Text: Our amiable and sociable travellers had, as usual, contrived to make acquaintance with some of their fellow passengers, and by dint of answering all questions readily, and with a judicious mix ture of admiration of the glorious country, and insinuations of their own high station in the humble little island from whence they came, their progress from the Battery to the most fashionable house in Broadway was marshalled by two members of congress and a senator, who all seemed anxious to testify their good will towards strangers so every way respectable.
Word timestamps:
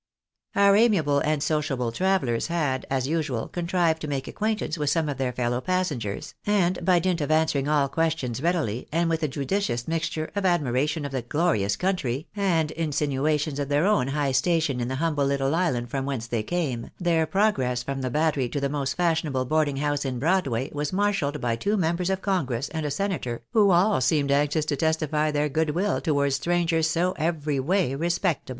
Our 0.55 0.75
amiable 0.75 1.19
and 1.19 1.43
sociable 1.43 1.91
travellers 1.91 2.47
had, 2.47 2.87
as 2.89 3.07
usual, 3.07 3.47
contrived 3.47 4.01
to 4.01 4.07
make 4.07 4.27
acquaintance 4.27 4.75
with 4.75 4.89
some 4.89 5.07
of 5.07 5.17
their 5.19 5.31
fellow 5.31 5.61
passengers, 5.61 6.33
and 6.43 6.83
by 6.83 6.97
dint 6.97 7.21
of 7.21 7.29
answering 7.29 7.67
all 7.67 7.87
questions 7.87 8.41
readily, 8.41 8.87
and 8.91 9.11
with 9.11 9.21
a 9.21 9.27
judicious 9.27 9.87
mix 9.87 10.09
ture 10.09 10.31
of 10.35 10.43
admiration 10.43 11.05
of 11.05 11.11
the 11.11 11.21
glorious 11.21 11.75
country, 11.75 12.25
and 12.35 12.71
insinuations 12.71 13.59
of 13.59 13.69
their 13.69 13.85
own 13.85 14.07
high 14.07 14.31
station 14.31 14.81
in 14.81 14.87
the 14.87 14.95
humble 14.95 15.23
little 15.25 15.53
island 15.53 15.91
from 15.91 16.07
whence 16.07 16.25
they 16.25 16.41
came, 16.41 16.89
their 16.99 17.27
progress 17.27 17.83
from 17.83 18.01
the 18.01 18.09
Battery 18.09 18.49
to 18.49 18.59
the 18.59 18.69
most 18.69 18.95
fashionable 18.97 19.47
house 19.77 20.03
in 20.03 20.17
Broadway 20.17 20.71
was 20.73 20.91
marshalled 20.91 21.39
by 21.39 21.55
two 21.55 21.77
members 21.77 22.09
of 22.09 22.23
congress 22.23 22.69
and 22.69 22.87
a 22.87 22.89
senator, 22.89 23.43
who 23.51 23.69
all 23.69 24.01
seemed 24.01 24.31
anxious 24.31 24.65
to 24.65 24.75
testify 24.75 25.29
their 25.29 25.47
good 25.47 25.69
will 25.75 26.01
towards 26.01 26.37
strangers 26.37 26.89
so 26.89 27.13
every 27.19 27.59
way 27.59 27.93
respectable. 27.93 28.49